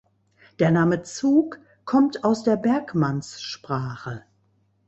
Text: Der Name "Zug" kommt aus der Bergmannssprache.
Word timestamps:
Der 0.57 0.71
Name 0.71 1.03
"Zug" 1.03 1.59
kommt 1.85 2.23
aus 2.23 2.41
der 2.41 2.57
Bergmannssprache. 2.57 4.23